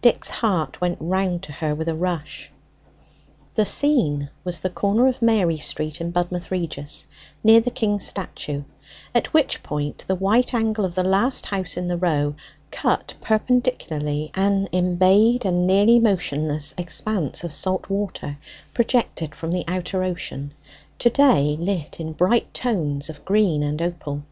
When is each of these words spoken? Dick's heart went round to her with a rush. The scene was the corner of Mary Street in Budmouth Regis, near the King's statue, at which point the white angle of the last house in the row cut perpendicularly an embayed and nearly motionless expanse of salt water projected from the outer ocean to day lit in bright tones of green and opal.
Dick's 0.00 0.30
heart 0.30 0.80
went 0.80 0.96
round 1.02 1.42
to 1.42 1.52
her 1.52 1.74
with 1.74 1.86
a 1.86 1.94
rush. 1.94 2.50
The 3.56 3.66
scene 3.66 4.30
was 4.42 4.60
the 4.60 4.70
corner 4.70 5.06
of 5.06 5.20
Mary 5.20 5.58
Street 5.58 6.00
in 6.00 6.12
Budmouth 6.12 6.50
Regis, 6.50 7.06
near 7.44 7.60
the 7.60 7.70
King's 7.70 8.06
statue, 8.06 8.62
at 9.14 9.34
which 9.34 9.62
point 9.62 10.02
the 10.08 10.14
white 10.14 10.54
angle 10.54 10.86
of 10.86 10.94
the 10.94 11.04
last 11.04 11.44
house 11.44 11.76
in 11.76 11.88
the 11.88 11.98
row 11.98 12.34
cut 12.70 13.12
perpendicularly 13.20 14.30
an 14.34 14.66
embayed 14.72 15.44
and 15.44 15.66
nearly 15.66 15.98
motionless 15.98 16.74
expanse 16.78 17.44
of 17.44 17.52
salt 17.52 17.90
water 17.90 18.38
projected 18.72 19.34
from 19.34 19.52
the 19.52 19.64
outer 19.68 20.02
ocean 20.02 20.54
to 21.00 21.10
day 21.10 21.54
lit 21.60 22.00
in 22.00 22.12
bright 22.14 22.54
tones 22.54 23.10
of 23.10 23.26
green 23.26 23.62
and 23.62 23.82
opal. 23.82 24.22